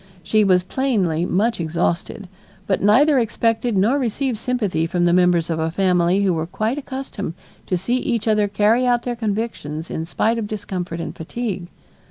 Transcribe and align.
She 0.23 0.43
was 0.43 0.63
plainly 0.63 1.27
much 1.27 1.59
exhausted, 1.61 2.27
but 2.65 2.81
neither 2.81 3.19
expected 3.19 3.77
nor 3.77 3.99
received 3.99 4.39
sympathy 4.39 4.87
from 4.87 5.05
the 5.05 5.13
members 5.13 5.51
of 5.51 5.59
a 5.59 5.69
family 5.69 6.23
who 6.23 6.33
were 6.33 6.47
quite 6.47 6.79
accustomed 6.79 7.35
to 7.67 7.77
see 7.77 7.97
each 7.97 8.27
other 8.27 8.47
carry 8.47 8.87
out 8.87 9.03
their 9.03 9.15
convictions 9.15 9.91
in 9.91 10.07
spite 10.07 10.39
of 10.39 10.47
discomfort 10.47 10.99
and 10.99 11.15
fatigue. 11.15 11.67